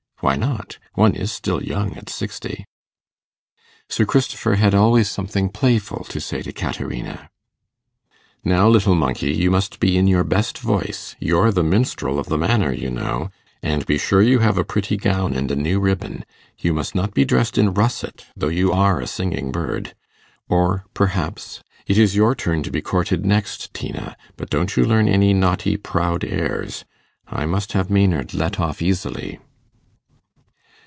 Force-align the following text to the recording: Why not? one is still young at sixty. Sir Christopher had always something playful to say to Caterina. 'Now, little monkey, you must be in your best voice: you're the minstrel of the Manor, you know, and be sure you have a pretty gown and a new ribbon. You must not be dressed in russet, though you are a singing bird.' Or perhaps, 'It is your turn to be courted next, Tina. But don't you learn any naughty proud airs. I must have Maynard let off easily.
Why 0.23 0.35
not? 0.35 0.77
one 0.93 1.15
is 1.15 1.31
still 1.31 1.63
young 1.63 1.95
at 1.97 2.07
sixty. 2.07 2.65
Sir 3.89 4.05
Christopher 4.05 4.53
had 4.53 4.75
always 4.75 5.09
something 5.09 5.49
playful 5.49 6.03
to 6.09 6.21
say 6.21 6.43
to 6.43 6.53
Caterina. 6.53 7.31
'Now, 8.43 8.69
little 8.69 8.93
monkey, 8.93 9.33
you 9.33 9.49
must 9.49 9.79
be 9.79 9.97
in 9.97 10.05
your 10.05 10.23
best 10.23 10.59
voice: 10.59 11.15
you're 11.19 11.51
the 11.51 11.63
minstrel 11.63 12.19
of 12.19 12.27
the 12.27 12.37
Manor, 12.37 12.71
you 12.71 12.91
know, 12.91 13.31
and 13.63 13.83
be 13.87 13.97
sure 13.97 14.21
you 14.21 14.37
have 14.37 14.59
a 14.59 14.63
pretty 14.63 14.95
gown 14.95 15.33
and 15.35 15.49
a 15.49 15.55
new 15.55 15.79
ribbon. 15.79 16.23
You 16.59 16.75
must 16.75 16.93
not 16.93 17.15
be 17.15 17.25
dressed 17.25 17.57
in 17.57 17.73
russet, 17.73 18.27
though 18.35 18.49
you 18.49 18.71
are 18.71 18.99
a 19.01 19.07
singing 19.07 19.51
bird.' 19.51 19.95
Or 20.47 20.85
perhaps, 20.93 21.63
'It 21.87 21.97
is 21.97 22.15
your 22.15 22.35
turn 22.35 22.61
to 22.61 22.69
be 22.69 22.83
courted 22.83 23.25
next, 23.25 23.73
Tina. 23.73 24.15
But 24.37 24.51
don't 24.51 24.77
you 24.77 24.85
learn 24.85 25.09
any 25.09 25.33
naughty 25.33 25.77
proud 25.77 26.23
airs. 26.23 26.85
I 27.25 27.47
must 27.47 27.73
have 27.73 27.89
Maynard 27.89 28.35
let 28.35 28.59
off 28.59 28.83
easily. 28.83 29.39